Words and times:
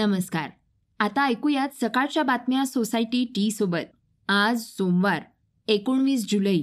नमस्कार. 0.00 0.50
आता 0.98 1.26
ऐकूयात 1.26 1.68
सकाळच्या 1.80 2.22
बातम्या 2.22 2.66
सोसायटी 2.66 3.24
टी 3.24 3.50
सोबत. 3.50 3.96
आज 4.28 4.60
सोमवार 4.60 5.22
एकोणवीस 5.68 6.26
जुलै. 6.28 6.60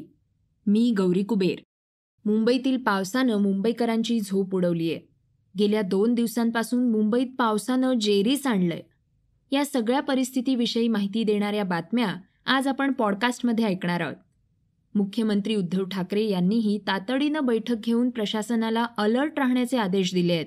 मी 0.68 0.94
गौरी 0.98 1.23
कुबेर. 1.23 1.60
मुंबईतील 2.25 2.78
पावसानं 2.78 3.38
मुंबईकरांची 3.38 4.20
झोप 4.20 4.55
उडवलीय. 4.55 4.97
गेल्या 5.60 5.82
दोन 5.82 6.14
दिवसांपासून 6.14 6.92
मुंबईत 6.92 7.28
पावसानं 7.38 7.93
जेरीस 7.93 8.47
आणलंय. 8.47 8.82
या 9.51 9.65
सगळ्या 9.65 10.00
परिस्थितीविषयी 10.00 10.88
माहिती 10.88 11.24
देणाऱ्या 11.24 11.64
बातम्या 11.64 12.15
आज 12.46 12.68
आपण 12.68 12.92
पॉडकास्टमध्ये 12.92 13.65
ऐकणार 13.65 14.01
आहोत. 14.01 14.15
मुख्यमंत्री 14.96 15.56
उद्धव 15.56 15.86
ठाकरे 15.86 16.24
यांनीही 16.24 16.78
तातडीनं 16.88 17.46
बैठक 17.46 17.75
घेऊन 17.75 18.10
प्रशासनाला 18.10 18.86
अलर्ट 18.97 19.39
राहण्याचे 19.39 19.78
आदेश 19.78 20.14
दिले 20.14 20.33
आहेत 20.33 20.46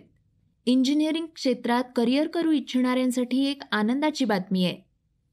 इंजिनिअरिंग 0.66 1.27
क्षेत्रात 1.34 1.84
करिअर 1.96 2.28
करू 2.28 2.50
इच्छिणाऱ्यांसाठी 2.50 3.45
एक 3.45 3.62
आनंदाची 3.73 4.24
बातमी 4.24 4.64
आहे. 4.64 4.74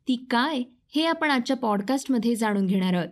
ती 0.07 0.25
काय 0.29 0.63
हे 0.95 1.05
आपण 1.05 1.31
आजच्या 1.31 1.55
पॉडकास्टमध्ये 1.55 2.35
जाणून 2.35 2.65
घेणार 2.65 2.93
आहोत. 2.93 3.09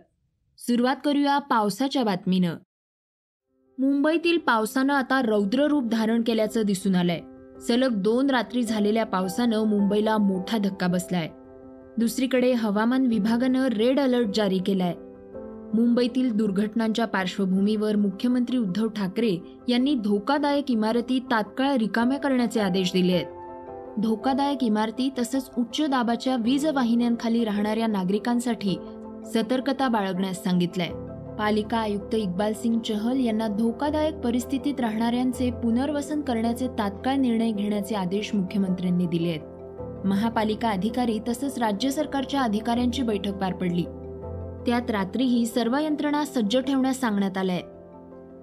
सुरुवात 0.58 0.96
करूया 1.04 1.38
पावसाच्या 1.38 2.04
बातमीनं. 2.04 2.56
मुंबईतील 3.78 4.38
पावसानं 4.38 4.94
आता 4.94 5.22
रौद्र 5.22 5.66
रूप 5.66 5.84
धारण 5.84 6.22
केल्याचं 6.22 6.62
दिसून 6.62 6.94
आलंय. 6.94 7.20
सलग 7.60 8.02
दोन 8.02 8.30
रात्री 8.30 8.62
झालेल्या 8.62 9.06
पावसानं 9.06 9.64
मुंबईला 9.64 10.18
मोठा 10.18 10.58
धक्का 10.58 10.86
बसलाय. 10.86 11.28
दुसरीकडे 11.98 12.52
हवामान 12.52 13.06
विभागानं 13.06 13.66
रेड 13.66 14.00
अलर्ट 14.00 14.26
जारी 14.34 14.58
केलाय. 14.58 14.94
मुंबईतील 15.74 16.32
दुर्घटनांच्या 16.36 17.04
पार्श्वभूमीवर 17.04 17.96
मुख्यमंत्री 17.96 18.56
उद्धव 18.56 18.88
ठाकरे 18.88 19.38
यांनी 19.68 19.94
धोकादायक 19.94 20.70
इमारती 20.70 21.18
तात्काळ 21.30 21.76
रिकाम्या 21.76 22.18
करण्याचे 22.18 22.60
आदेश 22.60 22.92
दिले 22.92 23.12
आहेत. 23.12 23.26
धोकादायक 24.00 24.64
इमारती 24.64 25.10
तसंच 25.18 25.50
उच्च 25.58 25.88
दाबाच्या 25.90 26.36
वीज 26.36 26.66
वाहिन्यांखाली 26.66 27.44
राहणाऱ्या 27.44 27.86
नागरिकांसाठी 27.86 28.78
सतर्कता 29.34 29.88
बाळगण्यास 29.88 30.44
सांगितलंय. 30.44 30.90
पालिका 31.38 31.78
आयुक्त 31.78 32.14
इक्बाल 32.14 32.52
सिंग 32.52 32.78
चहल 32.78 33.20
यांना 33.20 33.48
धोकादायक 33.48 34.14
परिस्थितीत 34.14 34.80
राहणाऱ्यांचे 34.80 35.50
पुनर्वसन 35.50 36.20
करण्याचे 36.20 36.68
तात्काळ 36.68 37.16
निर्णय 37.16 37.50
घेण्याचे 37.50 37.94
आदेश 37.94 38.34
मुख्यमंत्र्यांनी 38.34 39.06
दिले 39.06 39.28
आहेत. 39.28 40.06
महापालिका 40.06 40.68
अधिकारी 40.68 41.18
तसंच 41.28 41.58
राज्य 41.58 41.90
सरकारच्या 41.90 42.40
अधिकाऱ्यांची 42.40 43.02
बैठक 43.02 43.32
पार 43.32 43.52
पडली. 43.52 43.84
त्यात 44.66 44.90
रात्रीही 44.90 45.46
सर्व 45.46 45.76
यंत्रणा 45.76 46.24
सज्ज 46.24 46.58
ठेवण्यास 46.58 47.00
सांगण्यात 47.00 47.38
आलंय. 47.38 47.60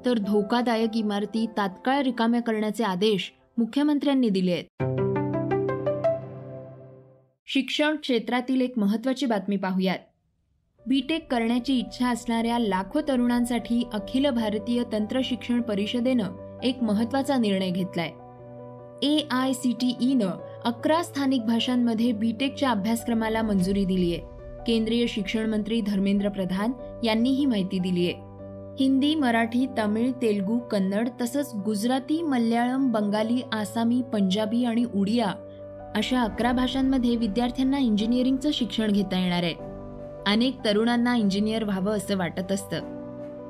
तर 0.06 0.18
धोकादायक 0.18 0.96
इमारती 0.96 1.46
तात्काळ 1.58 2.02
रिकाम्या 2.02 2.42
करण्याचे 2.42 2.84
आदेश 2.84 3.34
मुख्यमंत्र्यांनी 3.58 4.30
दिले 4.30 4.52
आहेत. 4.52 4.64
शिक्षण 7.48 7.96
क्षेत्रातील 7.96 8.62
एक 8.62 8.80
महत्वाची 8.80 9.26
बातमी 9.26 9.58
पाहूयात. 9.58 9.98
बीटेक 10.88 11.32
करण्याची 11.32 11.80
इच्छा 11.80 12.10
असणाऱ्या 12.10 12.60
लाखो 12.60 13.02
तरुणांसाठी 13.02 13.88
अखिल 13.94 14.30
भारतीय 14.30 14.84
तंत्र 14.92 15.22
शिक्षण 15.24 15.62
परिषदेनं 15.62 16.60
एक 16.64 16.84
महत्त्वाचा 16.84 17.38
निर्णय 17.38 17.70
घेतलाय. 17.70 18.12
ए 19.06 19.28
आय 19.32 19.54
सी 19.54 19.72
टी 19.72 19.96
ईनं 20.02 20.62
अकरा 20.66 21.04
स्थानिक 21.04 21.42
भाषांमध्ये 21.42 22.12
बीटेकच्या 22.12 22.70
अभ्यासक्रमाला 22.70 23.42
मंजुरी 23.42 23.86
दिली 23.86 24.16
आहे 24.16 24.33
केंद्रीय 24.68 25.06
शिक्षण 25.08 25.50
मंत्री 25.50 25.82
धर्मेंद्र 25.82 26.30
प्रधान 26.30 26.72
यांनी 27.04 27.30
ही 27.30 27.46
माहिती 27.46 27.80
दिली 27.80 28.08
आहे 28.08 28.34
हिंदी 28.80 29.16
मराठी 29.16 29.68
तमिळ 29.78 30.12
तेलगू 30.12 30.60
कन्नड 30.60 31.10
तसंच 31.22 31.52
गुजराती 31.66 32.22
मल्याळम 32.22 32.92
बंगाली 32.92 33.42
आसामी 33.52 34.02
पंजाबी 34.14 34.66
आणि 34.66 34.86
उडिया 34.96 35.34
अशा 35.96 36.22
अकरा 36.22 36.52
भाषांमध्ये 36.52 37.16
विद्यार्थ्यांना 37.16 37.78
इंजिनिअरिंगचं 37.78 38.50
शिक्षण 38.54 38.92
घेता 38.92 39.20
येणार 39.20 39.44
आहे. 39.44 39.54
अनेक 40.28 40.58
तरुणांना 40.66 41.16
इंजिनियर 41.16 41.64
व्हावं 41.64 41.92
असं 41.92 42.18
वाटत 42.18 42.52
असतं. 42.52 42.82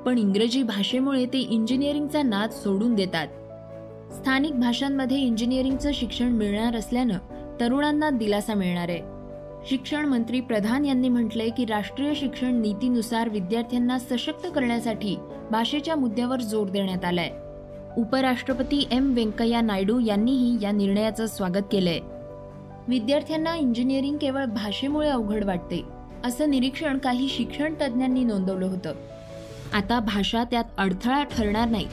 पण 0.02 0.18
इंग्रजी 0.18 0.62
भाषेमुळे 0.62 1.26
ते 1.26 1.38
इंजिनिअरिंगचा 1.38 2.22
नाद 2.22 2.50
सोडून 2.50 2.94
देतात. 2.94 3.28
स्थानिक 4.12 4.60
भाषांमध्ये 4.60 5.16
इंजिनिअरिंगचं 5.16 5.90
शिक्षण 5.94 6.28
मिळणार 6.28 6.76
असल्यानं 6.76 7.18
तरुणांना 7.60 8.10
दिलासा 8.10 8.54
मिळणार 8.54 8.88
आहे. 8.88 9.13
शिक्षण 9.70 10.06
मंत्री 10.06 10.40
प्रधान 10.40 10.84
यांनी 10.84 11.08
म्हटलंय 11.08 11.48
की 11.48 11.64
राष्ट्रीय 11.64 12.14
शिक्षण 12.14 12.60
नीतीनुसार 12.60 13.28
विद्यार्थ्यांना 13.28 13.98
सशक्त 13.98 14.46
करण्यासाठी 14.54 15.16
भाषेच्या 15.50 15.96
मुद्द्यावर 15.96 16.40
जोर 16.40 16.68
देण्यात 16.68 17.04
आलाय. 17.04 17.30
उपराष्ट्रपती 17.96 18.88
एम 18.90 19.14
व्यंकय्या 19.14 19.60
नायडू 19.60 19.98
यांनीही 19.98 20.58
या 20.62 20.72
निर्णयाचं 20.72 21.26
स्वागत 21.26 21.62
केलंय. 21.72 21.98
विद्यार्थ्यांना 22.88 23.56
इंजिनिअरिंग 23.56 24.16
केवळ 24.16 24.44
भाषेमुळे 24.44 25.08
अवघड 25.08 25.44
वाटते 25.44 25.82
असं 26.24 26.50
निरीक्षण 26.50 26.98
काही 26.98 27.28
शिक्षण 27.28 27.74
तज्ज्ञांनी 27.74 28.24
नोंदवलं 28.24 28.66
होतं. 28.66 28.94
आता 29.74 30.00
भाषा 30.00 30.44
त्यात 30.44 30.64
अडथळा 30.78 31.22
ठरणार 31.22 31.68
नाही. 31.68 31.86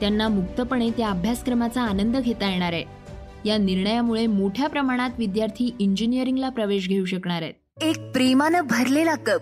त्यांना 0.00 0.28
मुक्तपणे 0.28 0.90
त्या 0.90 1.10
अभ्यासक्रमाचा 1.10 1.82
आनंद 1.82 2.16
घेता 2.16 2.50
येणार 2.50 2.72
आहे. 2.72 2.99
या 3.44 3.58
निर्णयामुळे 3.58 4.26
मोठ्या 4.26 4.68
प्रमाणात 4.68 5.10
विद्यार्थी 5.18 5.76
इंजिनिअरिंगला 5.78 6.48
प्रवेश 6.48 6.88
घेऊ 6.88 7.04
शकणार 7.04 7.42
आहेत. 7.42 7.54
एक 7.82 8.12
प्रेमानं 8.12 8.60
भरलेला 8.60 9.14
कप 9.14 9.40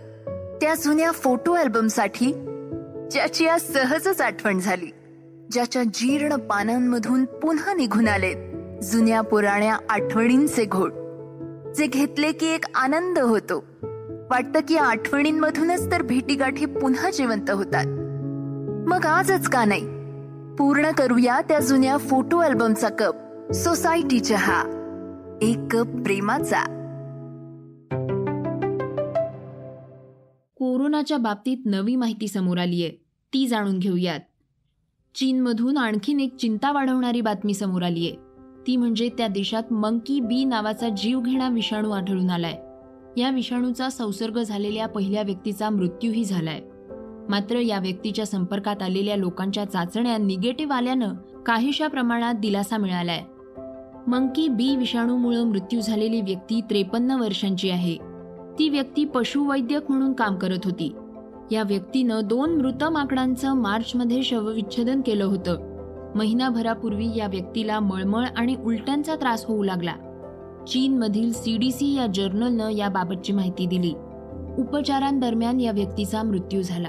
त्या 0.60 0.74
जुन्या 0.74 1.10
फोटो 1.10 1.52
अल्बमसाठी 1.52 2.32
ज्याची 3.10 3.46
आज 3.46 3.60
सहजच 3.60 4.20
आठवण 4.20 4.60
झाली 4.60 4.86
ज्याच्या 5.52 5.82
जीर्ण 5.94 6.36
पानांमधून 6.36 7.24
पुन्हा 7.24 7.74
निघून 7.74 8.08
आलेत 8.08 8.36
जुन्या 8.84 9.20
पुराण्या 9.20 9.76
आठवणींचे 9.90 10.64
घोट 10.64 10.92
जे 11.76 11.86
घेतले 11.86 12.32
की 12.32 12.46
एक 12.46 12.64
आनंद 12.74 13.18
होतो. 13.18 13.64
वाटतं 14.30 14.60
की 14.68 14.76
आठवणींमधूनच 14.76 15.92
तर 15.92 16.02
भेटीगाठी 16.02 16.66
पुन्हा 16.66 17.10
जिवंत 17.10 17.50
होतात. 17.50 17.86
मग 18.88 19.06
आजच 19.06 19.48
का 19.48 19.64
नाही? 19.64 19.82
पूर्ण 20.56 20.90
करूया 20.90 21.40
त्या 21.40 21.60
जुन्या 21.60 21.96
फोटो 21.96 22.38
अल्बमचा 22.38 22.88
कप. 22.88 23.14
सोसायटी 23.54 24.20
चहा 24.20 24.62
एक 25.42 25.58
कप 25.70 25.86
प्रेमाचा. 25.86 26.62
कोरोनाच्या 30.56 31.18
बाबतीत 31.18 31.56
नवी 31.66 31.96
माहिती 31.96 32.28
समोर 32.28 32.58
आली 32.58 32.82
आहे 32.82 32.92
ती 33.32 33.46
जाणून 33.46 33.78
घेऊयात. 33.78 34.20
चीनमधून 35.14 35.76
आणखीन 35.76 36.20
एक 36.20 36.36
चिंता 36.36 36.72
वाढवणारी 36.72 37.20
बातमी 37.20 37.54
समोर 37.54 37.82
आली 37.82 38.08
आहे 38.08 38.16
ती 38.66 38.76
म्हणजे 38.76 39.08
त्या 39.08 39.26
देशात 39.26 39.72
मंकी 39.72 40.20
बी 40.20 40.44
नावाचा 40.44 40.88
जीवघेणा 40.88 41.48
विषाणू 41.48 41.90
आढळून 41.90 42.30
आलाय. 42.30 42.58
या 43.20 43.30
विषाणूचा 43.30 43.88
संसर्ग 43.88 44.42
झालेल्या 44.42 44.88
पहिल्या 44.88 45.22
व्यक्तीचा 45.22 45.70
मृत्यूही 45.70 46.24
झालाय. 46.24 46.60
मात्र 47.28 47.58
या 47.58 47.78
व्यक्तीच्या 47.78 48.26
संपर्कात 48.26 48.82
आलेल्या 48.82 49.16
लोकांच्या 49.16 49.64
चाचण्या 49.64 50.16
निगेटिव्ह 50.16 50.74
आल्यानं 50.74 51.14
काहीशा 51.46 51.86
प्रमाणात 51.86 52.34
दिलासा 52.34 52.76
मिळालाय. 52.76 53.24
मंकी 54.06 54.48
बी 54.48 54.76
विषाणूमुळे 54.76 55.44
मृत्यू 55.44 55.80
झालेली 55.80 56.20
व्यक्ती 56.20 56.60
त्रेपन्न 56.60 57.10
वर्षांची 57.10 57.70
आहे. 57.70 57.96
ती 58.58 58.68
व्यक्ती 58.68 59.04
पशुवैद्यक 59.04 59.90
म्हणून 59.90 60.12
काम 60.12 60.36
करत 60.36 60.58
होती. 60.64 60.94
या 61.50 61.62
व्यक्तीनं 61.62 62.20
दोन 62.24 62.50
मृत 62.56 62.84
माकडांचं 62.84 63.54
मार्चमध्ये 63.54 64.22
शवविच्छेदन 64.22 65.00
केलं 65.00 65.24
होतं. 65.24 65.78
महिनाभरापूर्वी 66.14 67.08
या 67.16 67.26
व्यक्तीला 67.26 67.80
मळमळ 67.80 68.24
आणि 68.36 68.56
उलट्यांचा 68.64 69.14
त्रास 69.14 69.44
होऊ 69.44 69.62
लागला. 69.62 69.94
चीनमधील 70.68 71.32
सीडीसी 71.32 71.96
या 71.96 72.06
जर्नलनं 72.06 72.70
याबाबतची 72.70 73.32
माहिती 73.32 73.66
दिली. 73.66 73.92
उपचारांदरम्यान 74.58 75.60
या 75.60 75.72
व्यक्तीचा 75.72 76.22
मृत्यू 76.22 76.62
झाला. 76.62 76.88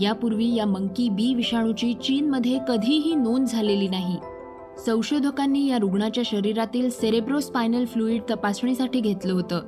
यापूर्वी 0.00 0.54
या 0.54 0.66
मंकी 0.66 1.08
बी 1.08 1.34
विषाणूची 1.34 1.94
चीनमध्ये 1.94 2.58
कधीही 2.68 3.14
नोंद 3.14 3.46
झालेली 3.46 3.88
नाही. 3.88 4.16
संशोधकांनी 4.86 5.66
या 5.66 5.78
रुग्णाच्या 5.78 6.22
शरीरातील 6.26 6.90
सेरेब्रोस्पायनल 6.90 7.84
फ्लुईड 7.84 8.22
तपासणीसाठी 8.30 9.00
घेतलं 9.00 9.32
होतं. 9.32 9.60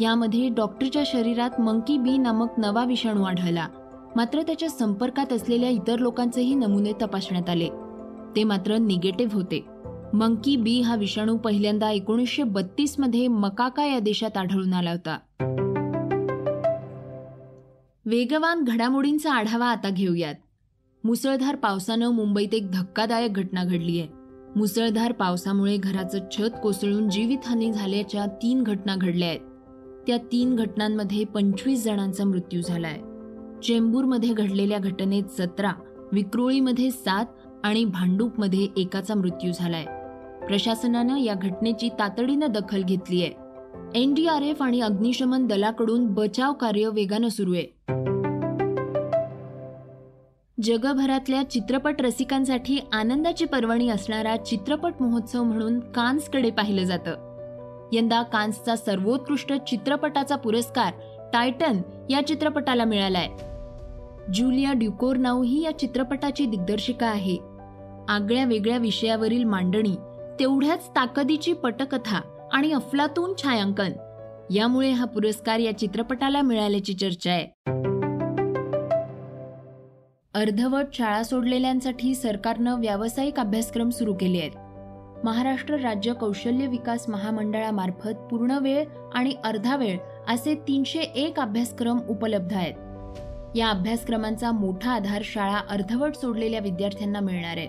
यामध्ये 0.00 0.48
डॉक्टरच्या 0.48 1.02
शरीरात 1.06 1.60
मंकी 1.60 1.98
बी 1.98 2.18
नामक 2.18 2.48
नवा 2.58 2.84
विषाणू 2.84 3.22
आढळला. 3.22 3.66
मात्र 4.16 4.42
त्याच्या 4.42 4.68
संपर्कात 4.68 5.32
असलेल्या 5.32 5.70
इतर 5.70 5.98
लोकांचेही 5.98 6.54
नमुने 6.54 6.92
तपासण्यात 6.92 7.50
आले. 7.50 7.68
ते 8.36 8.44
मात्र 8.44 8.76
निगेटिव्ह 8.76 9.34
होते. 9.34 9.64
मंकी 10.14 10.56
बी 10.56 10.80
हा 10.80 10.94
विषाणू 10.94 11.36
पहिल्यांदा 11.36 11.90
एकोणीसशे 11.90 12.42
बत्तीसमध्ये 12.42 13.28
मकाका 13.28 13.84
या 13.84 13.98
देशात 13.98 14.36
आढळून 14.36 14.72
आला 14.72 14.90
होता. 14.90 15.18
वेगवान 18.06 18.64
घडामोडींचा 18.64 19.32
आढावा 19.32 19.66
आता 19.66 19.90
घेऊयात. 19.90 20.34
मुसळधार 21.04 21.56
पावसानं 21.56 22.10
मुंबईत 22.10 22.54
एक 22.54 22.70
धक्कादायक 22.70 23.32
घटना 23.32 23.64
घडली 23.64 24.00
आहे 24.00 24.21
मुसळधार 24.56 25.12
पावसामुळे 25.12 25.76
घराचं 25.76 26.18
छत 26.32 26.50
कोसळून 26.62 27.08
जीवितहानी 27.08 27.72
झाल्याच्या 27.72 28.26
तीन 28.26 28.62
घटना 28.62 28.96
घडल्या 28.96 29.28
आहेत. 29.28 29.40
त्या 30.06 30.16
तीन 30.16 30.56
घटनांमध्ये 30.56 31.24
पंचवीस 31.24 31.84
जणांचा 31.84 32.24
मृत्यू 32.24 32.60
झालाय. 32.62 32.98
चेंबूरमध्ये 33.62 34.32
घडलेल्या 34.32 34.78
घटनेत 34.78 35.24
सतरा 35.38 35.72
विक्रोळीमध्ये 36.12 36.90
सात 36.90 37.26
आणि 37.64 37.84
भांडूपमध्ये 37.84 38.68
एकाचा 38.76 39.14
मृत्यू 39.14 39.52
झालाय. 39.52 39.84
प्रशासनानं 40.46 41.18
या 41.18 41.34
घटनेची 41.34 41.88
तातडीनं 41.88 42.46
दखल 42.50 42.82
घेतली 42.82 43.22
आहे 43.22 43.32
एनडीआरएफ 44.02 44.62
आणि 44.62 44.80
अग्निशमन 44.80 45.46
दलाकडून 45.46 46.06
बचाव 46.06 46.52
कार्य 46.52 46.88
वेगानं 46.88 47.28
सुरू 47.28 47.54
आहे. 47.54 48.01
जगभरातल्या 50.62 51.50
चित्रपट 51.50 52.02
रसिकांसाठी 52.02 52.78
आनंदाची 52.92 53.44
पर्वणी 53.44 53.88
असणारा 53.88 54.36
चित्रपट 54.36 54.92
महोत्सव 55.00 55.42
म्हणून 55.42 55.80
कान्सकडे 55.80 56.50
पाहिलं 56.50 56.84
जातं. 56.84 57.14
यंदा 57.92 58.22
कान्सचा 58.22 58.76
सर्वोत्कृष्ट 58.76 59.52
चित्रपटाचा 59.52 60.36
पुरस्कार 60.36 60.92
टायटन 61.32 61.82
या 62.10 62.26
चित्रपटाला 62.26 62.84
मिळालाय. 62.84 63.28
जुलिया 64.34 64.72
ड्युकोरनाऊ 64.72 65.42
ही 65.42 65.64
या 65.64 65.78
चित्रपटाची 65.78 66.46
दिग्दर्शिका 66.46 67.06
आहे. 67.06 67.36
आगळ्या 68.08 68.44
वेगळ्या 68.44 68.78
विषयावरील 68.78 69.44
मांडणी 69.44 69.94
तेवढ्याच 70.40 70.88
ताकदीची 70.88 71.52
पटकथा 71.52 72.48
आणि 72.52 72.72
अफलातून 72.72 73.32
छायांकन 73.42 73.92
यामुळे 74.50 74.90
हा 74.90 75.04
पुरस्कार 75.04 75.58
या 75.58 75.78
चित्रपटाला 75.78 76.42
मिळाल्याची 76.42 76.94
चर्चा 76.94 77.30
आहे. 77.30 77.72
अर्धवट 80.34 80.84
शाळा 80.92 81.22
सोडलेल्यांसाठी 81.22 82.14
सरकारनं 82.14 82.80
व्यावसायिक 82.80 83.40
अभ्यासक्रम 83.40 83.90
सुरू 83.90 84.14
केले 84.14 84.38
आहेत. 84.38 84.50
महाराष्ट्र 85.24 85.74
राज्य 85.74 86.12
कौशल्य 86.12 86.66
विकास 86.66 87.08
महामंडळामार्फत 87.08 88.16
पूर्ण 88.30 88.50
वेळ 88.50 88.84
आणि 89.14 89.34
अर्धा 89.44 89.76
वेळ 89.76 89.98
असे 90.28 90.54
तीनशे 90.54 90.98
एक 90.98 91.40
अभ्यासक्रम 91.40 91.98
उपलब्ध 92.08 92.52
आहेत. 92.52 92.74
या 93.56 93.70
अभ्यासक्रमांचा 93.70 94.52
मोठा 94.52 94.90
आधार 94.90 95.22
शाळा 95.24 95.60
अर्धवट 95.70 96.14
सोडलेल्या 96.14 96.60
विद्यार्थ्यांना 96.60 97.20
मिळणार 97.20 97.56
आहे. 97.56 97.68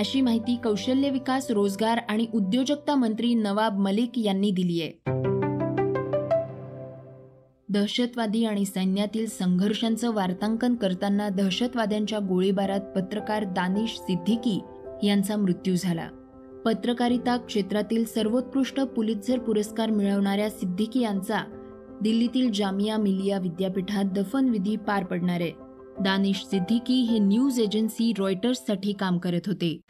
अशी 0.00 0.20
माहिती 0.20 0.56
कौशल्य 0.64 1.10
विकास 1.10 1.50
रोजगार 1.50 2.00
आणि 2.08 2.26
उद्योजकता 2.34 2.94
मंत्री 2.94 3.34
नवाब 3.34 3.78
मलिक 3.78 4.10
यांनी 4.16 4.50
दिली 4.50 4.82
आहे. 4.82 5.20
दहशतवादी 7.70 8.44
आणि 8.44 8.64
सैन्यातील 8.64 9.26
संघर्षांचं 9.26 10.14
वार्तांकन 10.14 10.74
करताना 10.74 11.28
दहशतवाद्यांच्या 11.28 12.18
गोळीबारात 12.18 12.80
पत्रकार 12.80 13.44
दानिश 13.44 13.90
सिद्दीकी 13.90 14.60
यांचा 15.02 15.36
मृत्यू 15.36 15.76
झाला. 15.76 16.08
पत्रकारिता 16.64 17.36
क्षेत्रातील 17.36 18.04
सर्वोत्कृष्ट 18.04 18.80
पुलित्झर 18.80 19.38
पुरस्कार 19.38 19.90
मिळवणाऱ्या 19.90 20.50
सिद्दीकी 20.50 21.00
यांचा 21.00 21.38
दिल्लीतील 22.02 22.52
जामिया 22.52 22.96
मिलिया 22.96 23.38
विद्यापीठात 23.38 24.04
दफनविधी 24.04 24.76
पार 24.76 25.04
पडणार 25.04 25.40
आहे. 25.40 25.52
दानिश 26.00 26.44
सिद्दीकी 26.44 27.00
हे 27.00 27.18
न्यूज 27.18 27.60
एजन्सी 27.60 28.12
रॉयटर्ससाठी 28.18 28.92
काम 28.92 29.18
करत 29.18 29.40
होते. 29.46 29.80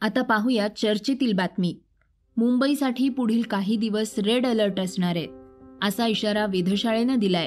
आता 0.00 0.22
पाहूया 0.22 0.68
चर्चेतील 0.68 1.32
बातमी. 1.32 1.78
मुंबईसाठी 2.40 3.08
पुढील 3.08 3.42
काही 3.42 3.76
दिवस 3.76 4.14
रेड 4.18 4.46
अलर्ट 4.46 4.80
असणार 4.80 5.16
आहे 5.16 5.26
असा 5.82 6.06
इशारा 6.06 6.46
वेधशाळेनं 6.46 7.18
दिलाय. 7.18 7.46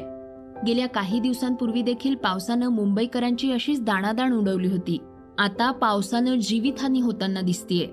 गेल्या 0.67 0.87
काही 0.87 1.19
दिवसांपूर्वी 1.19 1.81
देखील 1.81 2.15
पावसानं 2.15 2.69
मुंबईकरांची 2.69 3.51
अशीच 3.51 3.81
दाणादाण 3.81 4.33
उडवली 4.33 4.67
होती. 4.67 4.97
आता 5.37 5.71
पावसानं 5.71 6.35
जीवितहानी 6.35 7.01
होताना 7.01 7.41
दिसतीये. 7.41 7.87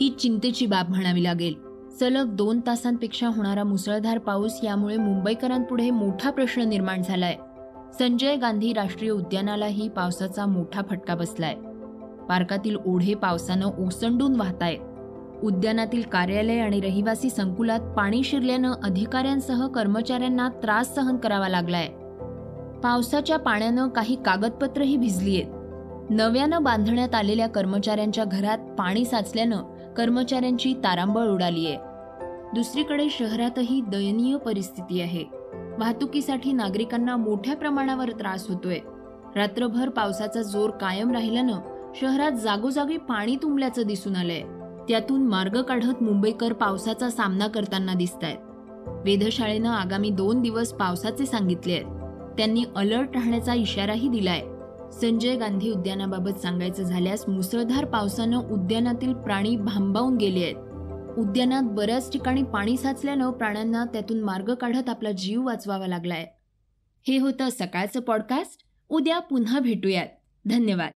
ही 0.00 0.10
चिंतेची 0.10 0.66
बाब 0.66 0.88
म्हणावी 0.88 1.22
लागेल. 1.22 1.54
सलग 2.00 2.36
दोन 2.36 2.60
तासांपेक्षा 2.66 3.28
होणारा 3.28 3.64
मुसळधार 3.64 4.18
पाऊस 4.18 4.60
यामुळे 4.62 4.96
मुंबईकरांपुढे 4.96 5.90
मोठा 5.90 6.30
प्रश्न 6.30 6.62
निर्माण 6.62 7.02
झालाय. 7.02 7.36
संजय 7.98 8.36
गांधी 8.36 8.72
राष्ट्रीय 8.72 9.10
उद्यानालाही 9.10 9.88
पावसाचा 9.88 10.46
मोठा 10.46 10.82
फटका 10.90 11.14
बसलाय. 11.14 11.54
पार्कातील 12.28 12.76
ओढे 12.86 13.14
पावसानं 13.14 13.66
ओसंडून 13.66 14.36
वाहतायत. 14.36 14.78
उद्यानातील 15.42 16.02
कार्यालय 16.02 16.58
आणि 16.58 16.80
रहिवासी 16.80 17.30
संकुलात 17.30 17.80
पाणी 17.96 18.22
शिरल्यानं 18.22 18.72
अधिकाऱ्यांसह 18.84 19.66
कर्मचाऱ्यांना 19.66 20.48
त्रास 20.48 20.94
सहन 20.94 21.16
करावा 21.16 21.48
लागलाय. 21.48 21.88
पावसाच्या 22.80 23.36
पाण्यानं 23.36 23.88
काही 23.88 24.16
कागदपत्रही 24.16 24.96
भिजली 24.96 25.42
आहेत 25.42 26.10
नव्यानं 26.10 26.62
बांधण्यात 26.62 27.14
आलेल्या 27.14 27.48
कर्मचाऱ्यांच्या 27.48 28.24
घरात 28.24 28.58
पाणी 28.58 29.04
साचल्यानं 29.04 29.62
कर्मचाऱ्यांची 29.96 30.74
तारांबळ 30.74 31.28
उडाली 31.28 31.66
आहे 31.66 31.76
दुसरीकडे 32.54 33.06
शहरातही 33.10 33.80
दयनीय 33.80 34.36
परिस्थिती 34.36 35.00
आहे. 35.00 35.24
वाहतुकीसाठी 35.78 36.52
नागरिकांना 36.52 37.16
मोठ्या 37.16 37.56
प्रमाणावर 37.56 38.10
त्रास 38.10 38.48
होतोय. 38.48 38.78
रात्रभर 39.36 39.88
पावसाचा 39.88 40.42
जोर 40.42 40.70
कायम 40.70 41.12
राहिल्यानं 41.12 41.58
शहरात 42.00 42.32
जागोजागी 42.32 42.96
पाणी 42.96 43.36
तुंबल्याचं 43.36 43.82
दिसून 43.82 44.16
आलंय. 44.16 44.42
त्यातून 44.88 45.26
मार्ग 45.26 45.62
काढत 45.62 46.02
मुंबईकर 46.02 46.52
पावसाचा 46.52 47.10
सामना 47.10 47.46
करताना 47.46 47.94
दिसत 47.94 48.24
आहेत 48.24 48.38
वेधशाळेनं 49.04 49.68
आगामी 49.68 50.10
दोन 50.10 50.42
दिवस 50.42 50.72
पावसाचे 50.72 51.26
सांगितले 51.26 51.72
आहेत. 51.72 51.84
त्यांनी 52.38 52.64
अलर्ट 52.76 53.08
राहण्याचा 53.14 53.54
इशाराही 53.54 54.08
दिलाय. 54.08 54.40
संजय 55.00 55.36
गांधी 55.36 55.70
उद्यानाबाबत 55.70 56.30
सांगायचं 56.30 56.82
झाल्यास 56.82 57.28
मुसळधार 57.28 57.84
पावसानं 57.84 58.38
उद्यानातील 58.38 59.14
प्राणी 59.14 59.56
भांबावून 59.56 60.16
गेले 60.16 60.44
आहेत. 60.44 60.56
उद्यानात 61.18 61.62
बऱ्याच 61.62 62.12
ठिकाणी 62.12 62.42
पाणी 62.42 62.76
साचल्यानं 62.76 63.30
प्राण्यांना 63.30 63.84
त्यातून 63.84 64.20
मार्ग 64.20 64.54
काढत 64.54 64.88
आपला 64.88 65.12
जीव 65.12 65.46
वाचवावा 65.46 65.86
लागलाय. 65.86 66.26
हे 67.08 67.18
होतं 67.18 67.48
सकाळचं 67.50 68.00
पॉडकास्ट. 68.00 68.58
उद्या 68.88 69.18
पुन्हा 69.18 69.58
भेटूयात. 69.58 70.06
धन्यवाद. 70.48 70.90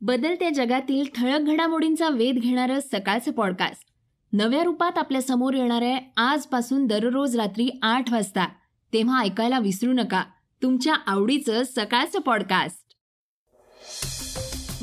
बदलत्या 0.00 0.50
जगातील 0.50 1.04
ठळक 1.14 1.40
घडामोडींचा 1.40 2.08
वेध 2.08 2.38
घेणारं 2.38 2.80
सकाळचं 2.80 3.32
पॉडकास्ट 3.32 3.86
नव्या 4.32 4.62
रूपात 4.62 4.98
आपल्यासमोर 4.98 5.54
येणार 5.54 5.82
आहे 5.82 6.12
आजपासून 6.16 6.86
दररोज 6.86 7.36
रात्री 7.36 7.78
आठ 7.82 8.12
वाजता. 8.12 8.46
तेव्हा 8.92 9.20
ऐकायला 9.20 9.58
विसरू 9.58 9.92
नका. 9.92 10.22
तुमच्या 10.62 10.94
आवडीचं 11.06 11.62
सकाळचं 11.76 12.20
पॉडकास्ट 12.20 12.84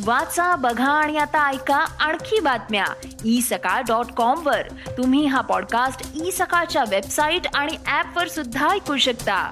वाचा 0.06 0.56
बघा 0.56 0.92
आणि 0.92 1.18
आता 1.18 1.50
ऐका 1.50 1.76
आणखी 1.76 2.40
बातम्या. 2.40 2.86
ई 3.26 3.42
सकाळ 3.42 3.82
डॉट 3.82 4.06
कॉम 4.06 4.48
वर. 4.48 4.62
तुम्ही 4.98 5.26
हा 5.26 5.42
पॉडकास्ट 5.42 6.26
ई 6.26 6.32
सकाळच्या 6.32 6.84
वेबसाईट 6.90 7.48
आणि 7.56 7.78
ऍप 7.88 8.18
वर 8.18 8.28
सुद्धा 8.28 8.70
ऐकू 8.70 8.98
शकता. 8.98 9.52